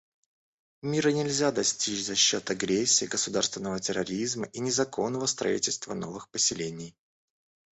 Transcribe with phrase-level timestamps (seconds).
[0.81, 6.95] Мира нельзя достичь за счет агрессии, государственного терроризма и незаконного строительства новых поселений.